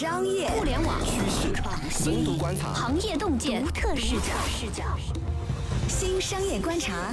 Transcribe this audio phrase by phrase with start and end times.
[0.00, 1.52] 商业、互联网、趋势、
[1.90, 4.32] 深度观察、行业洞见、独特视角。
[4.46, 4.82] 视角。
[5.88, 7.10] 新商业观察，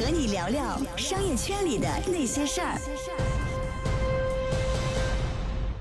[0.00, 2.76] 和你聊聊商业圈里的那些事儿。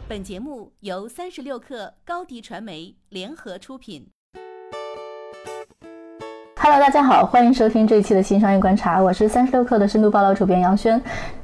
[0.08, 4.08] 本节目由三十六氪高低传媒联合出品。
[6.58, 11.02] Hello，大家好，欢迎收听这一期的新商业观察，我是三十六氪的深度报道主编杨轩。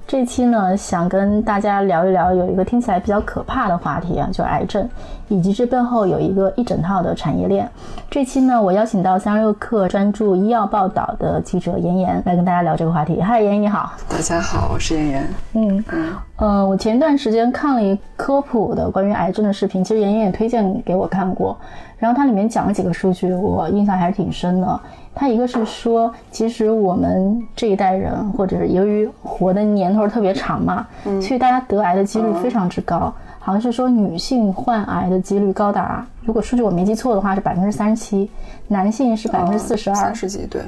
[0.09, 4.89] 这期呢，想跟大家聊一聊有一个听起来比较可怕的话题啊，就是癌症，
[5.27, 7.69] 以及这背后有一个一整套的产业链。
[8.09, 13.21] 这期呢，我邀请到三十六氪专注医药报道的记者妍妍来跟大家聊这个话题。
[13.21, 13.93] 嗨，妍妍你好。
[14.09, 15.27] 大家好，我是妍妍。
[15.53, 21.55] 嗯嗯，呃，我前段时间看了一科普的关于癌症的视频，其实妍妍也推荐给我看过。
[21.99, 24.79] 然后它里面讲了几个数据，我印象还是挺深的。
[25.13, 33.13] 它一个是说，其实我们这一代人，或者是由于活的年头特别长嘛，所以大家得癌的几率非常之高。
[33.39, 38.29] 好像是说女性患癌的几率高达，如果数据我没记错的话是百分之三十七，
[38.67, 39.95] 男性是百分之四十二。
[39.95, 40.61] 三十几对，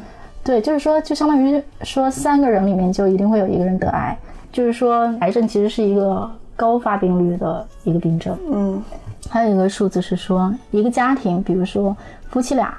[0.43, 4.17] 对，就是说就相当于说三个人里面就一定会有一个人得癌，
[4.51, 8.35] 就是说癌症其实是一个高发病率的一个病症。
[8.51, 8.81] 嗯，
[9.29, 11.95] 还有一个数字是说，一个家庭，比如说
[12.29, 12.73] 夫妻俩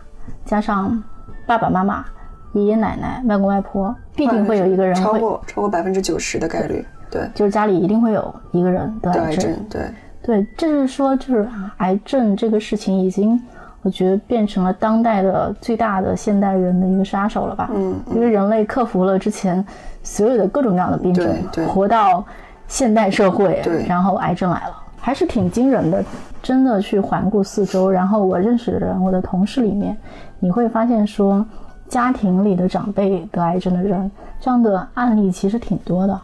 [0.44, 1.02] 加上。
[1.44, 2.04] 爸爸妈妈、
[2.52, 9.82] 爷爷奶奶、外公外婆，必定会有一个人超过超过百分之九十的概率，对，就是家里一定会有一个人得癌症，对
[10.22, 13.40] 对，这是说就是癌症这个事情已经，
[13.82, 17.70] 我觉得变成了当代的最大的现代人的一个杀手了吧？
[17.74, 19.64] 嗯，因为人类克服了之前
[20.02, 21.34] 所有的各种各样的病症，
[21.68, 22.24] 活到
[22.68, 26.04] 现代社会，对，然后癌症来了，还是挺惊人的。
[26.42, 29.96] 真的去环顾四周，然后我认识的人，我的同事里面。
[30.40, 31.46] 你会发现，说
[31.92, 36.18] 家庭里的长辈得癌症的人，这样的案例其实挺多的。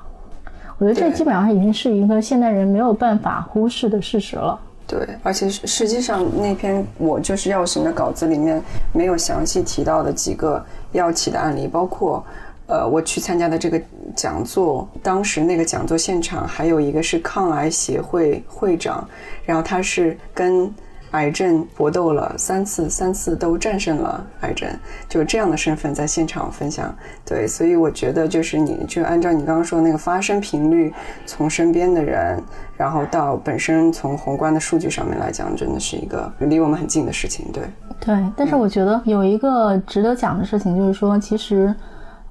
[0.79, 4.59] 我觉得这基本上已经是一个现代人没有办法忽视的事实了。
[4.87, 8.63] 对，而且实际上那篇我就是药神的稿子里面
[8.95, 12.25] 没有详细提到的几个药企的案例，包括
[12.67, 13.79] 呃我去参加的这个
[14.17, 19.07] 讲座，当时那个讲座现场还有一个是抗癌协会会长，
[19.45, 20.73] 然后他是跟。
[21.13, 24.69] 癌症搏斗了三次，三次都战胜了癌症，
[25.09, 26.95] 就这样的身份在现场分享。
[27.25, 30.93] 对，所以我觉得就是你就按照你刚刚说那个发生频率，
[31.25, 32.43] 从身边的人，
[32.77, 37.47] 然后到本身从宏观的数据上面来讲，真的是一个离我们很近的事情。
[37.53, 37.63] 对，
[38.01, 38.33] 对。
[38.37, 41.75] 但是我觉得有一个值得讲的事情，就是说，其实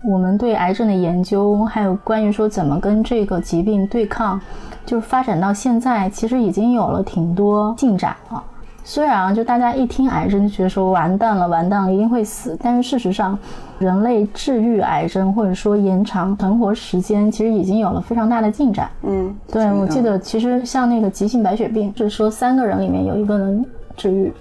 [0.04, 4.40] 我们对癌症的研究，还有关于说怎么跟这个疾病对抗，
[4.86, 8.44] 就是发展到现在，其实已经有了挺多进展了。
[8.90, 12.58] 虽然啊，就大家一听癌症就觉得说完蛋了，完蛋了，一定会死。
[12.64, 13.38] 但是事实上，
[13.80, 18.90] 人类治愈癌症或者说延长存活时间，其实已经有了非常大的进展。
[19.04, 23.66] 嗯，对，我记得其实像那个急性白血病，就是说三个人里面有一个能
[23.98, 24.32] 治愈。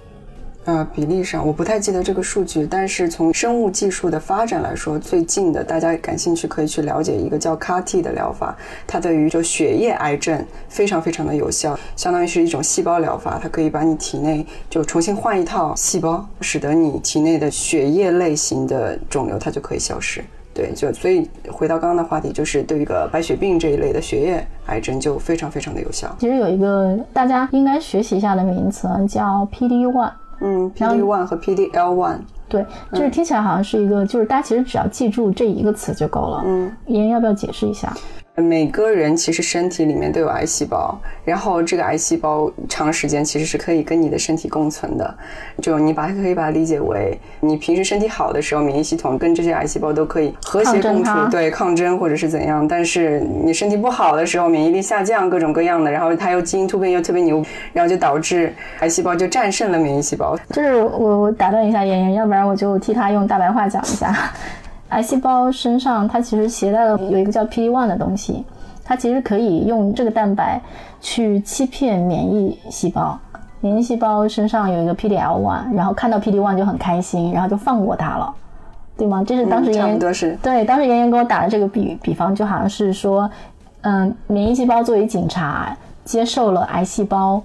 [0.67, 8.53] 呃，比例上我不太记得这个数据，但是从生物技术的发展来说，最近的大家感兴趣可以去了解一个叫 CAR-T 的疗法，
[8.85, 20.21] 它对于就血液癌症非常非常的有效，相当于是一种细胞疗法，它可以把你体内就重新换一套细胞，使得你体内的血液类型的肿瘤它就可以消失。
[20.53, 26.13] 对，就所以回到刚刚的话题，就是对于一个白血病这一类的血液癌症就非常非常的有效。
[26.19, 30.11] 其实有一个大家应该学习一下的名词叫 PD-1。
[30.41, 36.43] 嗯，P D one 和 P D L one，对，就是听起来好像是一个，就是大家其实只要记住这一个词就够了。
[36.45, 37.93] 嗯，妍要不要解释一下？
[38.39, 45.15] 每个人其实身体里面都有癌细胞，然后这个癌细胞长时间其实是可以跟你的身体共存的。
[45.59, 52.67] 就你把它可以把它理解为，你平时身体好的时候，免疫系统跟这些癌细胞都可以和谐共处，对抗争或者是怎样。
[52.67, 57.43] 但是你身体不好的时候，免疫力下降，各种各样的，然后它又基因突变又特别牛，
[57.73, 60.37] 然后就导致癌细胞就战胜了免疫细胞。
[60.53, 64.15] 就是我我打断一下妍妍，要不然我就替他用大白话讲一下。
[64.89, 68.45] 癌细胞身上它其实携带了有一个叫 PD-1 的东西，
[68.83, 70.61] 它其实可以用这个蛋白
[71.01, 73.17] 去欺骗免疫细胞。
[73.59, 78.33] 免疫细胞身上有一个 PD-L1，然后看到 PD-1 就很开心，然后就放过它了，
[78.95, 79.23] 对吗？
[79.25, 79.99] 这是当时妍妍
[80.41, 83.29] 对当时妍妍给我打的这个比比方，就好像是说，
[83.81, 85.75] 嗯，免疫细胞作为警察
[86.05, 87.41] 接受了癌细胞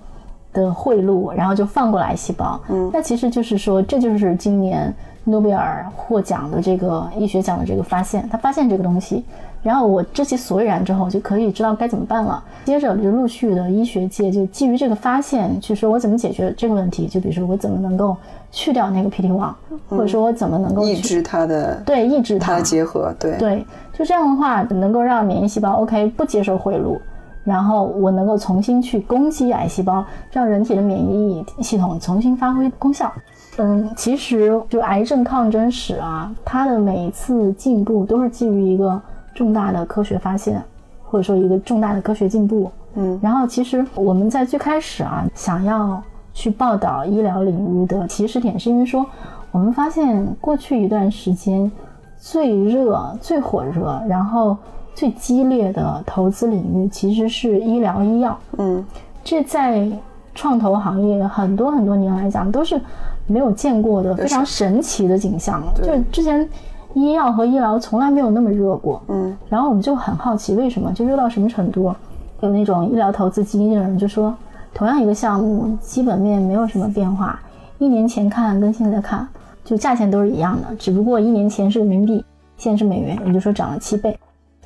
[0.53, 2.61] 的贿赂，然后就放过了癌细胞。
[2.69, 4.95] 嗯，那其实就是说，这就是今年。
[5.25, 9.25] 诺贝尔获奖的这个医学奖的这个发现，他发现这个东西，
[9.63, 12.43] 然后我知其所以然之后，就可以知道该怎么办了。
[12.65, 17.07] 接着就陆续的医学界就基于这个发现去说，我怎么解决这个问题？
[17.07, 18.17] 就比如说我怎么能够
[18.51, 19.55] 去掉那个 PD 网
[19.89, 26.99] 或者说我怎么能够抑制它的对抑制它的结合，对对，就这样的话能够让免疫细胞 OK 不接受贿赂，
[27.45, 33.11] 然后我能够重新去攻击癌细胞，让人体的免疫系统重新发挥功效。
[33.59, 39.01] 嗯，其实就癌症抗争史啊，它的每一次进步都是基于一个
[39.35, 40.63] 重大的科学发现，
[41.05, 42.71] 或者说一个重大的科学进步。
[42.95, 46.03] 嗯，然后其实我们在最开始啊，想要
[46.33, 49.05] 去报道医疗领域的起始点，是因为说
[49.51, 51.71] 我们发现过去一段时间
[52.19, 54.57] 最热、最火热，然后
[54.95, 58.39] 最激烈的投资领域其实是医疗医药。
[58.57, 58.83] 嗯，
[59.23, 59.87] 这在
[60.35, 62.81] 创投行业很多很多年来讲都是
[63.27, 65.63] 没有见过的非常神奇的景象。
[65.75, 66.49] 就是之前
[66.95, 69.03] 医药和医疗从来没有那么热过。
[69.09, 71.95] 嗯，然后我们就很好奇为什么，就热到什么程度？
[72.41, 74.35] 有那种医疗投资基金的人就说，
[74.75, 77.41] 同样一个项目基本面没有什么变化，
[77.79, 79.27] 一年前看跟现在看，
[79.65, 82.25] 就价钱都是一样的，只不过一年前是人民币，
[82.57, 84.19] 现在是美元，也就说涨了七倍。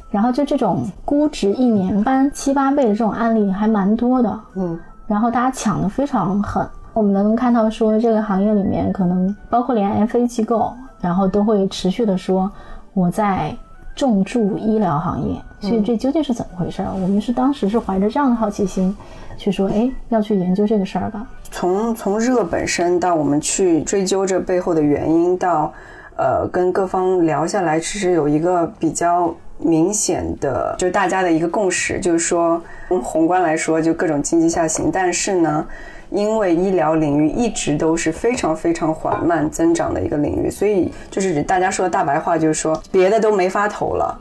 [0.08, 4.41] 然后就这种估值一年翻七八倍的这种案例还蛮多的。
[4.55, 4.79] 嗯。
[5.06, 12.50] 然后大家抢的非常狠，我们能看到说这个行业里面可能包括连 FA 机构，然后都会持续的说
[12.94, 13.54] 我在
[13.94, 16.82] 重注医疗行业，所以这究竟是怎么回事？
[16.94, 18.96] 我们是当时是怀着这样的好奇心
[19.37, 21.20] 去说，哎，要去研究这个事儿的。
[21.50, 25.70] 从从热本身到我们去追究这背后的原因，到
[26.16, 29.34] 呃跟各方聊下来，其实有一个比较。
[29.58, 34.90] 明显的，就大家的一个共识，就是说，从宏观来说，就各种经济下行。
[34.93, 35.66] 但是呢，
[36.11, 44.20] 因为医疗领域一直都是非常非常缓慢增长的一个领域，所以就是大家说的大白话，就是说别的都没法投了。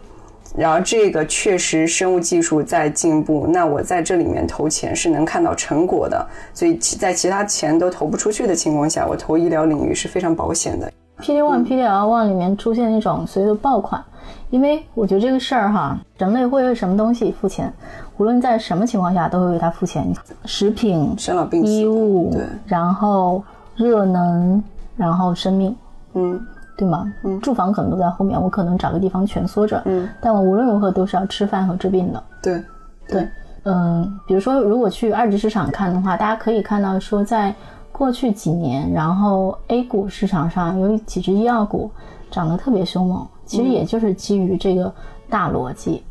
[0.58, 6.26] 然后这个确实生物技术在进步，那我在这里面投钱是能看到成果的。
[6.54, 10.90] 所以在其他钱都投不出去的情况下，我投医疗领域是非常保险的。
[11.20, 14.02] PD one、PDL one 里面出现一种所谓的爆款。
[14.50, 17.72] 因为我觉得这个事儿哈，人类会为什么东西付钱，
[18.18, 20.08] 无论在什么情况下都会为它付钱。
[20.46, 23.44] 食品、生老病死衣物，对，然后
[23.76, 24.64] 热能，
[24.96, 25.76] 然后生命，
[26.14, 26.40] 嗯，
[26.78, 27.12] 对吗？
[27.24, 32.24] 嗯，住房可能都在后面，我可能找个地方蜷缩着，嗯，但我无论如何都是要吃饭和治病的。
[32.42, 32.64] 对，
[33.08, 33.28] 对，
[33.64, 37.54] 嗯，比如说如果去二级市场看的话，大家可以看到说，在
[37.92, 41.90] 过去几年，然后 A 股市场上有几只医药股
[42.30, 43.28] 涨得特别凶猛。
[43.46, 44.92] 其实也就是基于这个
[45.30, 46.02] 大逻辑，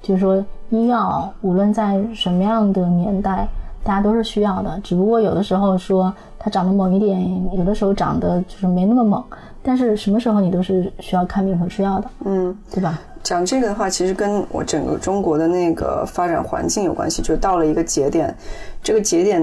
[0.00, 3.48] 就是说医药无论在什么样的年代，
[3.82, 4.80] 大家都是需要的。
[4.82, 6.12] 只不过有的时候说
[6.44, 9.24] 它长得猛一点，有的时候长得就是没那么猛。
[9.62, 13.00] 但是什么时候你都是需要看病和吃药的，嗯，对吧？
[13.22, 17.22] 讲这个的话，其实跟我整个中国的那个发展环境有关系。
[17.22, 18.36] 就到了一个节点，
[18.82, 19.42] 这个节点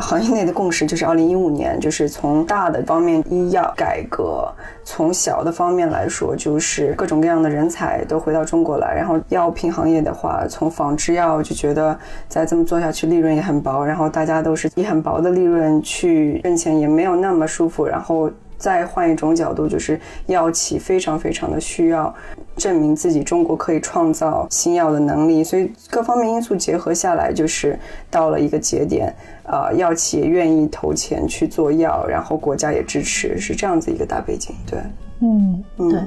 [0.00, 4.52] 行业内的共识就是二零一五年，就是从大的方面医药改革，
[4.82, 8.92] 从小的方面来说，就是各种各样的人才都回到中国来。
[8.92, 11.96] 然后药品行业的话，从仿制药就觉得
[12.26, 17.86] 再这么做下去利润也很薄，然后大家都是以很薄的利润去挣钱，也没有那么舒服。
[17.86, 18.30] 然后。
[18.58, 22.12] 再换一种角度，就是药企非常非常的需要
[22.56, 27.78] 证明自己中国可以创造新药的能力，所以各方面因素结合下来，就是
[28.10, 29.14] 到了一个节点，
[29.44, 34.56] 呃，药企也愿意投钱去做药，然后国家也支持，是这样子一个大背景。
[34.66, 34.80] 对，
[35.20, 36.00] 嗯，对。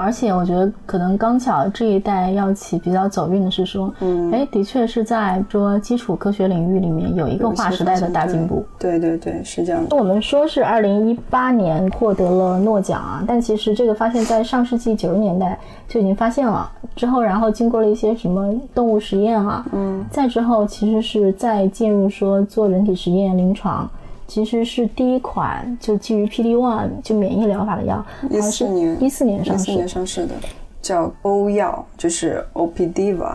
[0.00, 8.64] 而且我觉得可能刚巧这一代药企比较走运的是说，嗯，哎，的确是在说基础科学领域里面有一个划时代的大进步。
[8.78, 9.94] 对对对，是这样的。
[9.94, 16.70] 我们说是二零一八年获得了诺奖啊，但其实这个发现，在上世纪九十年代就已经发现了。
[16.96, 23.88] 之后，然后经过了一些什么动物实验啊，嗯，再之后其实是再进入说做人体实验临床。
[24.30, 30.34] 其实是第一款就基于 PD one 就免疫疗法的药，一四年一四年上市，一四年上市的，
[30.80, 33.32] 叫欧药，就是 OPDIVA，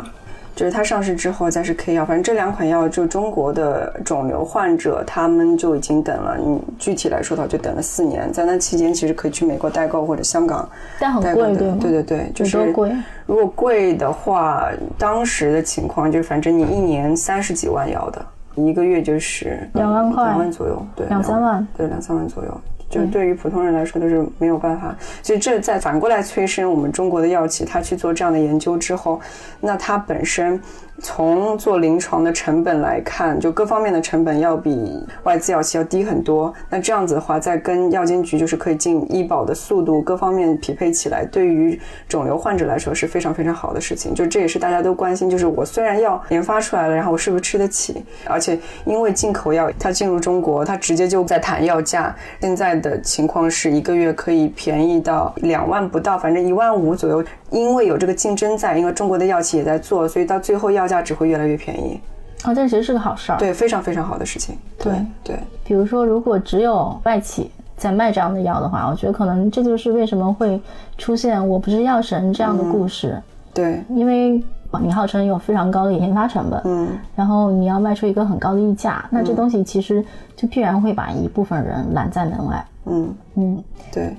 [0.56, 12.90] 就是它上市之后再是 K 药，反正这两款药就中国的肿瘤患者他们就已经等了，你具体来说的话就等了四年，在那期间其实可以去美国代购或者香港，但很贵对对对对，就是贵。
[13.26, 18.26] 如果贵的话，当时的情况就是反正你一年三十几万要的。
[18.56, 24.96] 一个月就是两万块，两万左右，对，两三万，对，两三万左右，就对于普通人来说都是没有办法。
[25.22, 29.20] 所以这在反过来催生我们中国的药企，他去做这样的研究之后，
[29.60, 30.62] 那他本身。
[31.02, 36.54] 从做临床的成本来看，就各方面的成本要比外资药企要低很多。
[36.70, 44.14] 那这样子的话，在跟药监局就是可以进医保的速度各方面匹配起来，对于肿瘤患者来说是非常非常好的事情。
[44.14, 48.04] 就这也是大家都关心，就是我虽然药研发出来了，然后我是不是吃得起？
[48.26, 52.16] 而且因为进口药它进入中国，它直接就在谈药价。
[52.40, 57.24] 现在的情况是一个月可以便宜到两万不到，反正一万五左右。
[57.52, 62.00] 因为有这个竞争在，因为中国的药企也在做，所以到最后药价只会越来越便宜。
[62.44, 63.38] 啊，这其实是个好事儿。
[63.38, 64.58] 对，非常非常好的事情。
[64.78, 70.62] 对对，比如说，如果只有外企在卖这样的药的话，我觉得可能这就是为什么会
[70.98, 73.20] 出现“我不是药神”这样的故事。
[73.54, 74.44] 对，因为
[74.82, 82.66] 你号称有非常高的研发成本，嗯，然后你要卖出一个很高的溢价，那这东西其实就必然会把一部分人拦在门外。
[82.86, 84.16] 嗯嗯，对。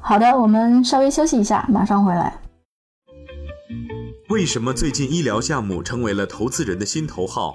[0.00, 2.34] 好的，我们稍微休息一下，马上回来。
[4.32, 7.54] 为什么最近医疗项目成为了投资人的心头好？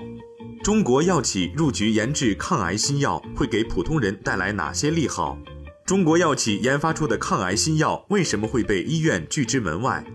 [0.64, 5.40] 中国药企入局研制抗癌新药，会给普通人带来哪些利好？
[5.88, 10.06] 中国药企研发出的抗癌新药为什么会被医院拒之门外？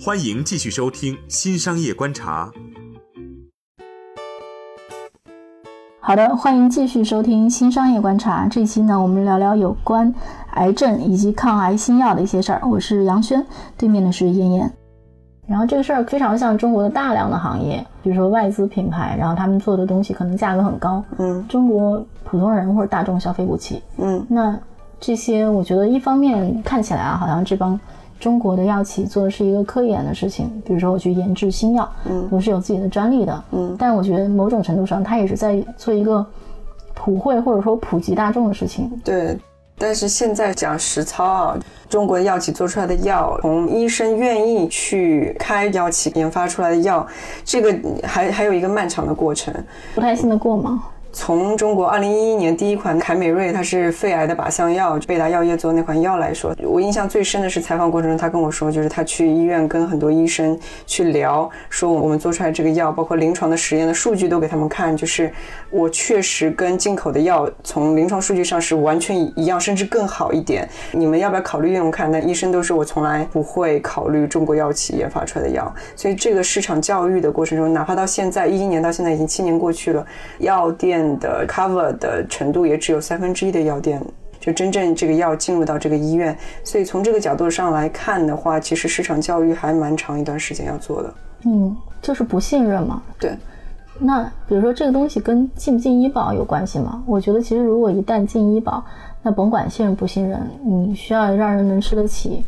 [0.00, 2.52] 欢迎继续收听《新商业观察》。
[5.98, 8.46] 好的，欢迎继续收听《新商业观察》。
[8.48, 10.14] 这期呢，我们聊聊有关
[10.52, 12.62] 癌症以及抗癌新药的一些事儿。
[12.64, 13.44] 我是杨轩，
[13.76, 14.72] 对面的是燕燕。
[15.48, 24.24] 然后这个事儿非常像中国的大量的行业，比如说外资品牌，然后他们做的东西可能价格很高，嗯，中国普通人或者大众消费不起，嗯。
[24.28, 24.56] 那
[25.00, 27.78] 这些我觉得一方面看起来啊，好像这帮
[28.20, 33.74] 中国的药企做的是一个科研的事情，比如说我去研制新药，嗯，我是有自己的专利的，嗯。
[33.76, 36.24] 但我觉得某种程度上，它也是在做一个
[36.94, 39.36] 普惠或者说普及大众的事情，对。
[39.82, 41.58] 但是现在讲实操啊，
[41.88, 47.04] 中国药企做出来的药，从医生愿意去开药企研发出来的药，
[47.44, 49.52] 这个还还有一个漫长的过程，
[49.92, 50.84] 不太信得过吗？
[51.12, 65.30] 从中国二零一一年第一款凯美瑞，它是肺癌的靶向药，贝达药业做那款药来说，我印象最深的是采访过程中，他跟我说，就是他去医院跟很多医生去聊，说我们做出来这个药，包括临床的实验的数据都给他们看，就是
[65.68, 70.66] 我确实跟进口的药从临床数据上是完全一样，甚至更好一点。
[70.92, 72.10] 你们要不要考虑用用看？
[72.10, 80.06] 那医生都说我从来不会考虑中国药企研发出来的药，所以这个市场教育的过程中，哪怕到现在一一年到现在已经七年过去了，
[80.38, 81.01] 药店。
[81.18, 84.02] 的 cover 的程度也只有三分之一的药店，
[84.40, 91.14] 就真正这个药进入到这个医院，所以从这个角度上来看的话，其实市场教育还蛮长一段时间要做的。
[91.44, 93.02] 嗯，就是不信任嘛。
[93.18, 93.32] 对。
[93.98, 97.02] 那比如说这个东西跟进不进医保有关系吗？
[97.06, 98.82] 我觉得其实如果一旦进医保，
[99.22, 102.44] 那甭管信任不信任，你需要让人能吃得起。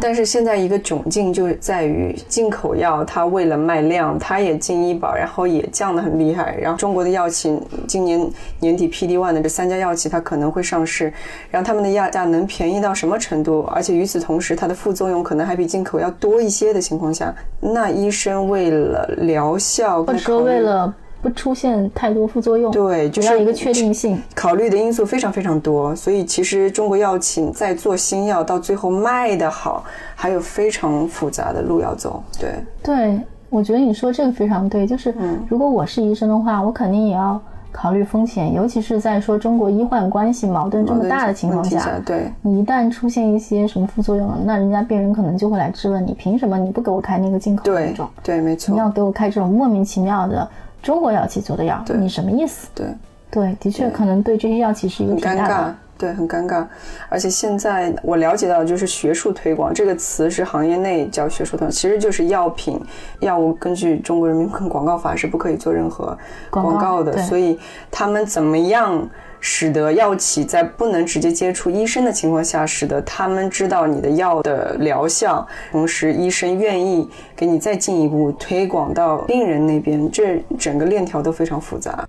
[0.00, 6.56] 但是现在一个窘境就在于进口药，它为了卖量，它也进医保，然后也降得很厉害。
[6.60, 11.12] 然后中国的药企今年年底 PD one 的这三家药企，它可能会上市，
[11.50, 13.62] 然后他们的药价能便宜到什么程度？
[13.72, 20.94] 而且与此同时，它的副作用可能还比进口要多一些的情况下，那医生为了疗效，或者说为了。
[21.22, 24.20] 不出现太多副作用，对，就是一个确定性。
[24.34, 29.84] 考虑的因素非常非常多，所以其实中国药企在做新药到最后卖的好，
[30.16, 32.20] 还有非常复杂的路要走。
[32.40, 32.50] 对，
[32.82, 35.14] 对，我觉得你说这个非常对，就是
[35.48, 48.08] 如果我是医生的话，我肯定也要考虑风险，尤其是在说中国医患关系矛盾这么大的情况下，对，你一旦出现一些什么副作用，那人家病人可能就会来质问你，凭什么你不给我开那个进口那种？
[48.24, 50.48] 对，没错，你要给我开这种莫名其妙的。
[50.82, 52.68] 中国药企做的药，你什么意思？
[52.74, 52.86] 对，
[53.30, 56.66] 对，的确可能对这些药企是一个很尴尬，对，很尴尬。
[57.08, 62.80] 而且现在我了解到，就是学术推广这个词是行业内叫学术推广，其实就是药品
[63.20, 66.18] 药物根据中国人民广告法是不可以做任何
[66.50, 67.58] 广告的，所以
[67.90, 69.08] 他们怎么样？
[69.44, 82.06] 使得药企在不能直接接触医生的情况下，使得他们知道你的药的疗效，同时医生愿意给你再进一步推广到病人那边，这整个链条都非常复杂。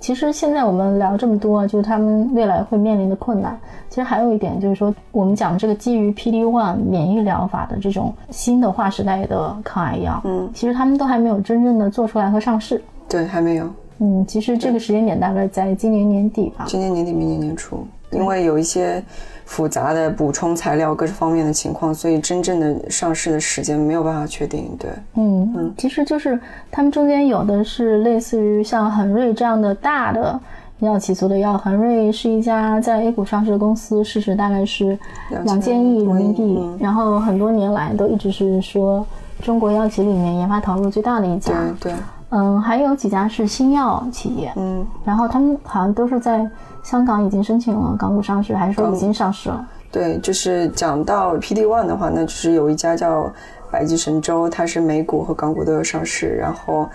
[0.00, 3.60] 其实现在我们聊这么多，就是他们未来会面临的困难。
[3.90, 12.82] 其实还有一点就是说，我们讲这个基于 PD one 免疫疗法的这种新的划时代的抗癌药，嗯，其实他们都还没有真正的做出来和上市。
[13.06, 13.68] 对，还没有。
[14.02, 16.64] 嗯，其实这个时间点大概在今年年底吧。
[16.66, 19.02] 今年年底，明年年初，因为有一些
[19.44, 24.74] 复杂的补充材料，各方面的情况，所以真正的上市的时间没有办法确定。
[24.78, 26.40] 对，嗯嗯，其实就是
[26.70, 30.40] 他们中间有的是类似于像恒瑞这样的大的
[30.78, 34.98] 药企做的药，恒瑞是一家在 A 股上市的公司，市值大概是
[35.44, 39.06] 两千亿人民币，然后很多年来都一直是说
[39.42, 41.52] 中国药企里面研发投入最大的一家。
[41.78, 41.92] 对。
[42.30, 46.48] 嗯，还有几家是新药企业，嗯，然后他们好像都是在
[46.82, 49.66] 香港已经申请了港股上市，还是说已经上市了？
[49.90, 53.28] 对，就是讲到 PD One 的话，那就是有一家叫
[53.70, 56.88] 百济神州，它是美股和港股都有上市，然后，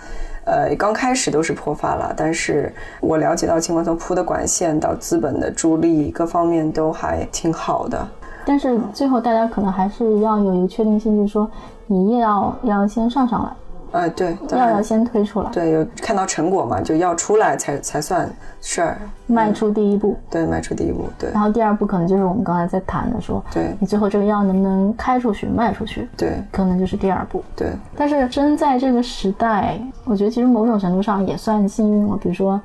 [0.46, 8.08] 呃，刚开始都是破发了，但是我了解到情况，从铺的管线到资本的助力，各方面都还挺好的。
[8.46, 11.50] 但是最后大家可能还是要有一个确定性，就是说。
[11.88, 13.50] 你药要先上上来。
[13.96, 21.30] 呃，对，药要先推出来，对，有看到成果嘛，就要出来才才算事儿，迈出第一步，对，迈出第一步，对。
[21.32, 27.70] 然后第二步可能就是我们刚才在谈的，说，对你最后这个药能不能开出去、卖出去，对，可能就是第二步，对。
[27.96, 32.60] 但是真在这个时代，我觉得其实某种程度上也算幸运了，比如说，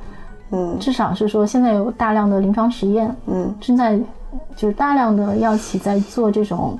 [0.51, 3.97] 嗯，至少是说现在有大量的临床实验，嗯，正在
[4.55, 6.77] 就是大量的药企在做这种。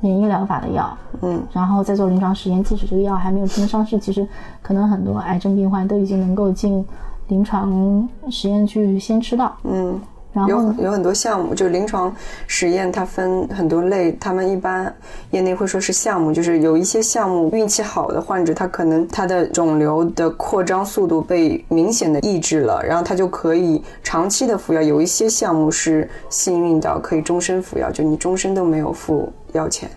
[0.00, 4.26] 免疫疗法的药，嗯，然后再做临床实验，即使这个药还没有真的上市，其实
[4.62, 6.84] 可能很多癌症病患都已经能够进
[7.28, 10.00] 临床实验去先吃到，嗯，
[10.48, 12.14] 有有很多项目，就临床
[12.46, 14.94] 实验它分很多类，他们一般
[15.30, 29.32] 业内会说是项目，就是有一些项目运气好的患者，他可能他的肿瘤的扩张速度被明显的抑制了，然后他就可以长期的服药；有一些项目是幸运到可以终身服药，就你终身都没有付。
[29.52, 29.90] 药钱，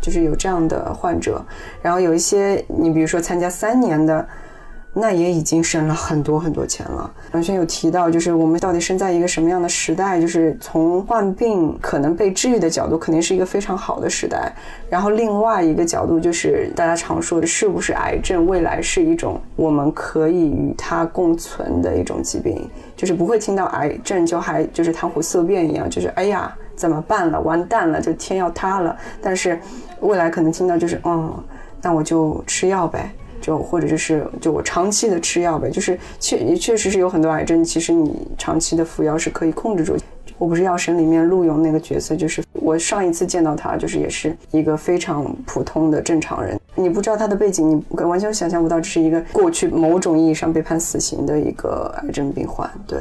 [0.00, 1.44] 就是有这样的患者，
[1.82, 4.24] 然后有一些你比如说参加三年的，
[4.92, 7.10] 那也已经省了很多很多钱了。
[7.32, 10.20] 完全有提到，就是我们到底生在一个什么样的时代？
[10.20, 14.52] 就是从患病可能被治愈的角度，肯定是一个非常好的时代。
[14.88, 22.68] 然后另外一个角度就是大家常说的，是不是癌症未来是一种我们可以与它共存的一种疾病？
[22.96, 26.54] 就是不会听到癌症就还就是谈虎色变一样，就是哎呀。
[26.76, 27.38] 怎么办了？
[27.42, 28.96] 完蛋了，就天要塌了。
[29.20, 29.60] 但是
[30.00, 31.30] 未来可能听到就是，嗯，
[31.82, 35.70] 那我就吃药呗，就或者就是就我长期的吃药呗。
[35.70, 39.96] 就是确也确实是有很多癌症，其实你长期的服药是可以控制住。
[40.38, 46.58] 我不是药神里面陆勇那个角色，就是我上一次见到他，就是也是一个非常普通的正常人。
[46.74, 52.70] 你不知道他的背景，你完全想象不到这是一个过去某种意义上被判死刑的一个癌症病患。
[52.86, 52.98] 对。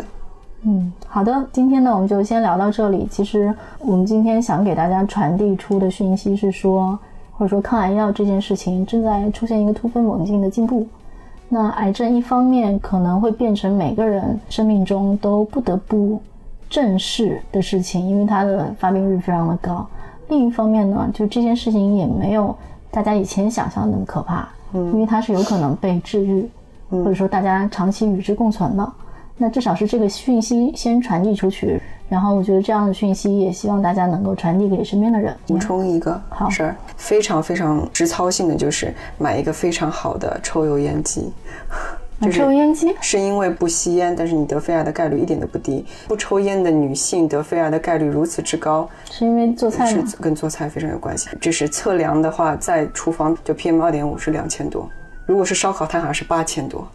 [0.64, 3.08] 嗯，好的，今天呢，我们就先聊到这里。
[3.10, 7.00] 其实我们今天想给大家传递出的讯息是说，
[7.40, 10.86] 或者说抗癌药这件事情正在出现一个突飞猛进的进步。
[11.48, 16.22] 那癌症一方面可能会变成每个人生命中都不得不
[16.70, 19.88] 正视的事情，因为它的发病率非常的高。
[20.28, 22.54] 另一方面呢，就这件事情也没有
[22.92, 26.48] 大家以前想象的那么可怕，嗯，因为它是有可能被治愈，
[26.90, 28.92] 或者说大家长期与之共存的。
[29.38, 35.36] 那至少是这个讯息先传递出去，然后我觉得这样的讯息也希望大家能够传递给身边的人。
[35.48, 41.32] 补充一个好事儿，非常非常实操性的就是买一个非常好的抽油烟机。
[42.34, 45.86] 抽油烟机是因为不吸烟，但是你得肺癌的概率一点都不低。
[46.06, 51.30] 不抽烟的女性得肺癌的概率如此之高，是因为做菜是跟做菜非常有关系。
[51.40, 54.90] 这是测量的话，在厨房就 PM 二点五是两千多，
[55.26, 56.86] 如果是烧烤摊好像是八千多。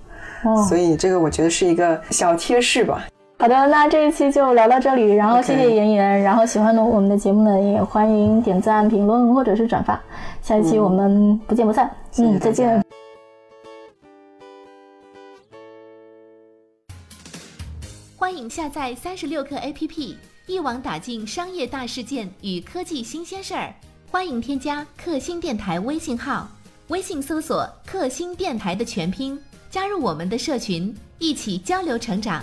[0.69, 3.07] 所以这个我觉得是一个小贴士吧。
[3.45, 10.01] 好的，那这一期就聊到这里，然后谢谢妍妍，然后喜欢的我们的节目呢，也欢迎点赞、评论或者是转发。
[10.41, 11.95] 下一期我们不见不散。
[12.17, 12.83] 嗯，再见。
[18.17, 23.71] 欢迎下载三十六课 APP，一网打尽商业大事件与科技新鲜事儿。
[24.11, 26.49] 欢迎添加克星电台微信号，
[26.89, 29.39] 微信搜索“克星电台”的全拼。
[29.69, 32.43] 加入我们的社群，一起交流成长。